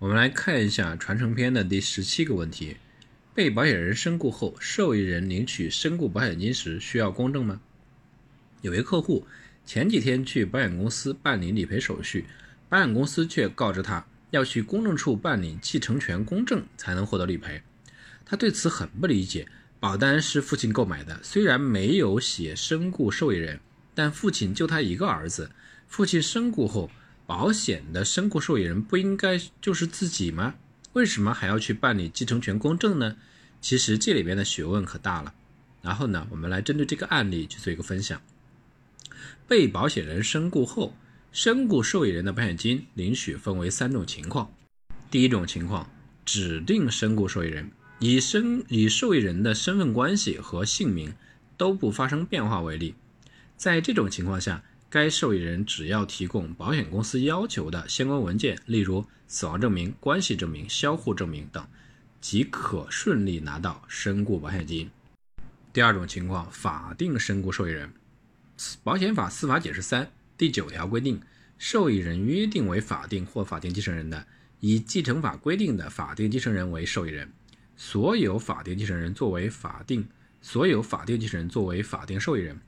[0.00, 2.78] 我们来看一下传承篇的第十七个问题：
[3.34, 7.60] 被保险人身故后，受益人领取身故保险金时需要公证吗？
[8.62, 9.26] 有位客户
[9.66, 12.24] 前几天去保险公司办理理赔手续，
[12.70, 17.60] 保险公司却告知他要去公证处办理继承权公证才能获得理赔。
[18.24, 19.46] 他对此很不理解。
[19.78, 23.60] 保单是父亲购买的，虽然没有写身故受益人，
[23.94, 25.50] 但父亲就他一个儿子。
[25.86, 26.90] 父亲身故后，
[27.30, 30.56] 保险的身故受益人不应该就是自己吗？
[30.94, 33.14] 为什么还要去办理继承权公证呢？
[33.60, 35.32] 其实这里边的学问可大了。
[35.80, 38.20] 然后呢，我们来针对这个案例去做一个分享。
[39.46, 40.96] 被保险人身故后，
[41.30, 44.52] 身故受益人的保险金领取分为三种情况。
[45.08, 45.88] 第一种情况，
[46.24, 47.70] 指定身故受益人。
[48.00, 51.14] 以身以受益人的身份关系和姓名
[51.56, 52.96] 都不发生变化为例，
[53.56, 61.64] 在这种情况下，该受益人只要提供保险公司要求的相关文件，例如死亡证明、关系证明、销户证明等，
[62.20, 64.90] 即可顺利拿到身故保险金。
[65.72, 67.92] 第二种情况，法定身故受益人，
[68.82, 71.20] 保险法司法解释三第九条规定，
[71.56, 74.26] 受益人约定为法定或法定继承人的，
[74.58, 77.30] 以继承法规定的法定继承人为受益人。
[77.76, 80.08] 所有法定继承人作为法定，
[80.42, 82.60] 所有法定继承人作为法定受益人，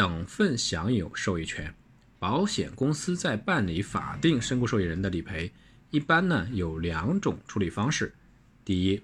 [0.00, 1.74] 等份享有受益权。
[2.18, 5.52] 保险公司在办理法定身故受益人的理赔，
[5.90, 8.14] 一般呢有两种处理方式。
[8.64, 9.02] 第一，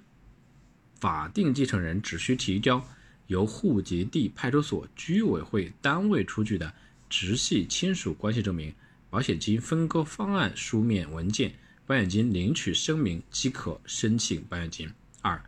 [0.99, 2.83] 法定继承人只需提交
[3.27, 6.73] 由户籍地派出所、居委会单位出具的
[7.11, 8.73] 直系亲属关系证明、
[9.11, 11.53] 保险金分割方案书面文件、
[11.85, 14.91] 保险金领取声明，即可申请保险金。
[15.21, 15.39] 二，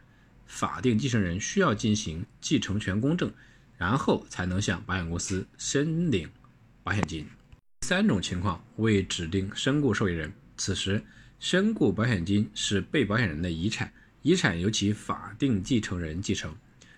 [0.44, 3.32] 法定继承人需要进行继承权公证，
[3.78, 6.28] 然后才能向保险公司申领
[6.82, 7.26] 保险金。
[7.86, 11.02] 三种情况未指定身故受益人，此时
[11.38, 13.90] 身故保险金是被保险人的遗产，
[14.22, 16.54] 遗产由其法定继承人继承，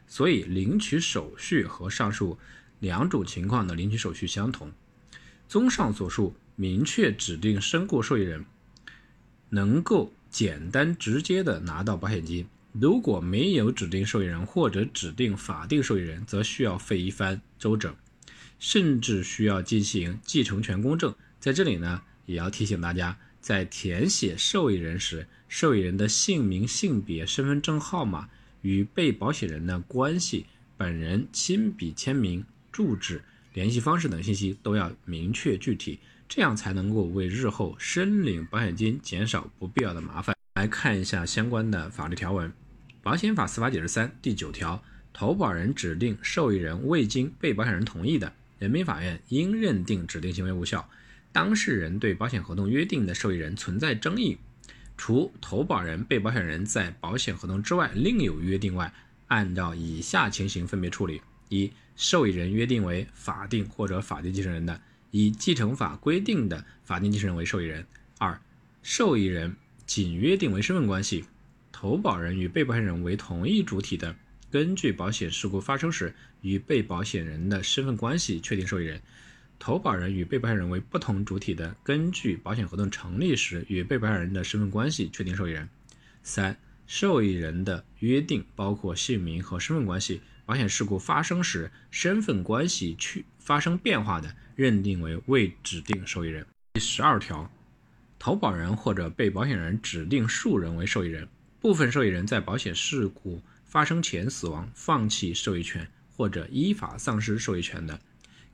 [0.07, 2.39] 所以领取手续和上述
[2.81, 4.73] 两种情况的领取手续相同。
[5.47, 8.45] 综上所述，明确指定身故受益人，
[9.51, 12.47] 能够简单直接的拿到保险金。
[12.73, 17.97] 如果没有指定受益人或者指定法定受益人，则需要费一番周折，
[18.61, 21.15] 甚至需要进行继承权公证。
[21.41, 28.29] 在这里呢，也要提醒大家，在填写受益人时，受益人的姓名、性别、身份证号码
[28.63, 33.23] 与被保险人的关系、本人亲笔签名、住址、
[33.53, 35.99] 联系方式等信息都要明确具体，
[36.29, 40.40] 这样才能够为日后申领保险金减少不必要的麻烦。
[40.61, 42.53] 来看一下相关的法律条文。
[43.01, 50.87] 保险法司法解释三第九条，投保人指定受益人未经被保险人同意的，人民法院应认定指定行为无效。
[51.33, 54.37] 当事人对保险合同约定的受益人存在争议，
[54.99, 58.93] 除投保人、被保险人在保险合同之外另有约定外，
[59.29, 64.79] 按照以下情形分别处理：一、受益人约定为法定或者法定继承人的，
[65.11, 67.83] 以继承法规定的法定继承人为受益人；
[68.19, 68.39] 二、
[68.83, 69.57] 受益人
[69.91, 71.25] 仅约定为身份关系。
[71.73, 74.15] 投保人与被保险人为同一主体的，
[74.49, 79.01] 根据保险事故发生时与被保险人的身份关系确定受益人；
[79.59, 85.69] 投保人与被保险人为不同主体的，根据保险合同成立时与被保险人的身份关系确定受益人。
[86.23, 96.47] 三、受益人的约定包括姓名和身份关系，保险事故发生时身份关系去发生变化的，认定为未指定受益人。
[96.75, 97.51] 第十二条，
[98.21, 101.27] 投保人或者被保险人指定数人为受益人。
[101.59, 107.99] 部分受益人在保险事故发生前死亡、放弃受益权或者依法丧失受益权的，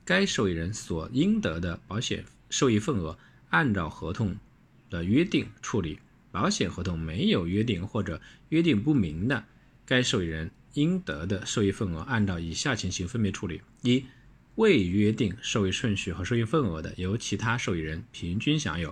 [0.05, 3.19] 该受益人所应得的保险受益份额
[3.49, 4.37] 按照合同
[4.89, 5.97] 的约定处理；
[6.31, 9.43] 保险合同没有约定或者约定不明的，
[9.85, 14.05] 该受益人应得的受益份额按照以下情形分别处理：一、
[14.55, 18.91] 未约定受益顺序和受益份额的，由其他受益人平均享有；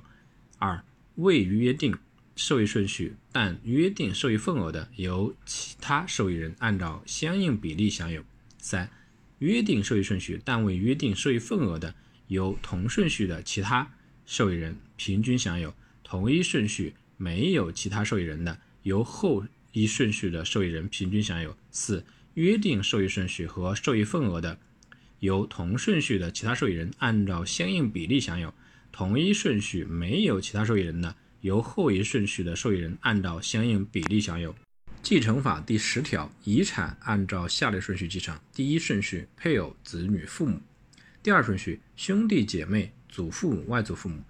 [0.58, 0.84] 二、
[1.16, 1.96] 未约定。
[2.38, 8.26] 受益顺序但约定受益份额的，由其他受益人按照相应比例享有。
[8.58, 8.91] 三、
[9.40, 11.96] 约定受益顺序但未约定受益份额的，
[12.28, 13.90] 由同顺序的其他
[14.26, 15.74] 受益人平均享有。
[16.03, 21.56] 同一顺序没有其他受益人的，由后一顺序的受益人平均享有。
[21.72, 22.03] 四、
[22.34, 24.59] 约定受益顺序和受益份额的，
[25.22, 28.53] 由同顺序的其他受益人按照相应比例享有。
[28.96, 31.14] 同一顺序没有其他受益人的。
[31.42, 34.56] 由后一顺序的受益人按照相应比例享有。
[35.03, 40.56] 继承法第十条，遗产按照下列顺序继承：第一顺序，配偶、子女、父母；
[41.22, 44.24] 第二顺序，兄弟姐妹、祖父母、外祖父母。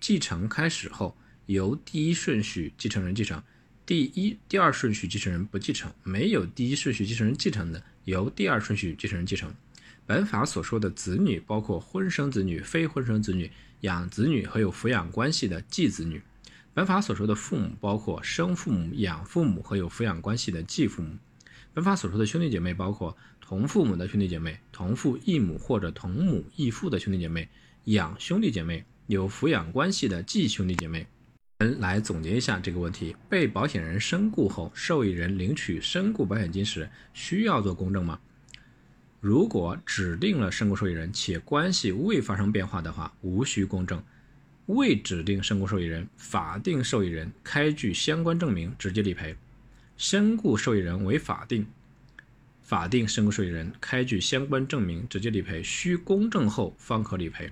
[0.00, 1.14] 继承开始后，
[1.44, 3.42] 由第一顺序继承人继承，
[3.84, 9.54] 第一、第二顺序继承人不继承；没有第一顺序继承人继承的，由第二顺序继承人继承。
[10.06, 13.50] 本法所说的子女包括婚生子女、非婚生子女、
[13.80, 16.22] 养子女和有抚养关系的继子女。
[16.72, 21.16] 本法所说的父母包括生父母、养父母和有抚养关系的继父母。
[21.74, 27.48] 本法所说的兄弟姐妹包括同父母的兄弟姐妹、同父异母或者同母异父的兄弟姐妹、
[27.86, 31.04] 养兄弟姐妹、有抚养关系的继兄弟姐妹。
[31.58, 38.20] 们来总结一下这个问题：被保险人身故后，受益人领取身故保险金时需要做公证吗？
[39.26, 43.98] 如果指定了身故受益人且关系未发生变化的话，无需公证；
[44.66, 49.34] 未指定身故受益人，法定受益人开具相关证明直接理赔。
[49.96, 51.66] 身故受益人为法定，
[52.62, 57.50] 法定身故受益人开具相关证明直接理赔，需公证后方可理赔。